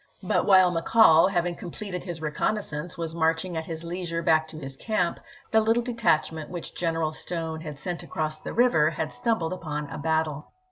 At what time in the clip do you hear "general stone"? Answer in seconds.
6.73-7.61